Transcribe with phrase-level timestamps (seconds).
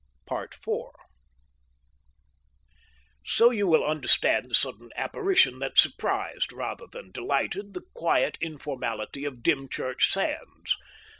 [0.25, 0.93] 4
[3.23, 9.25] So you will understand the sudden apparition that surprised rather than delighted the quiet informality
[9.25, 10.75] of Dymchurch sands.